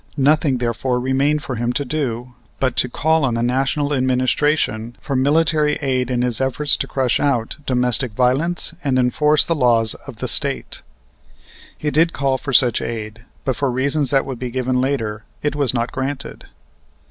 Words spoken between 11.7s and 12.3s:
He did